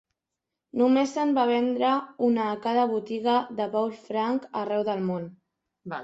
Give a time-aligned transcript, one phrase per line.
[0.81, 1.91] Només se'n va vendre
[2.27, 5.29] una a cada botiga de Paul Frank arreu del món.